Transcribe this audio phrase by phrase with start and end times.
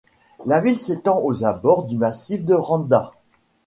[0.47, 3.11] La ville s'étend aux abords du massif de Randa.